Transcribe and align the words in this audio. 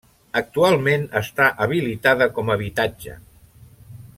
Actualment 0.39 1.03
està 1.19 1.45
habilitada 1.65 2.29
com 2.39 2.49
a 2.53 2.57
habitatge. 2.61 3.19